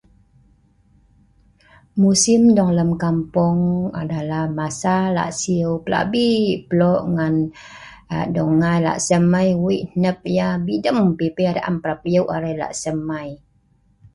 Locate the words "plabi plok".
5.85-7.01